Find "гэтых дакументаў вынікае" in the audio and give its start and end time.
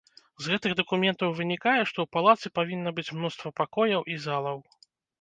0.53-1.77